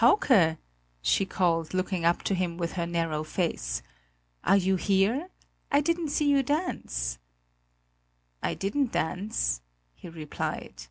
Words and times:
"Hauke!" 0.00 0.56
she 1.02 1.26
called, 1.26 1.74
looking 1.74 2.06
up 2.06 2.22
to 2.22 2.34
him 2.34 2.56
with 2.56 2.72
her 2.72 2.86
narrow 2.86 3.22
face; 3.22 3.82
"are 4.42 4.56
you 4.56 4.76
here? 4.76 5.28
I 5.70 5.82
didn't 5.82 6.08
see 6.08 6.30
you 6.30 6.42
dance." 6.42 7.18
"I 8.42 8.54
didn't 8.54 8.92
dance," 8.92 9.60
he 9.94 10.08
replied. 10.08 10.86